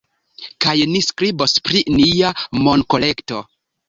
[0.65, 2.31] Kaj ni skribos pri nia
[2.69, 3.43] monkolekto